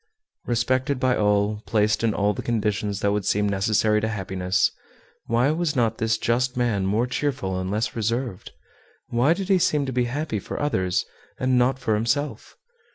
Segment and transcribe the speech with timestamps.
[0.47, 4.71] Respected by all, placed in all the conditions that would seem necessary to happiness,
[5.27, 8.51] why was not this just man more cheerful and less reserved?
[9.09, 11.05] Why did he seem to be happy for others
[11.37, 12.57] and not for himself?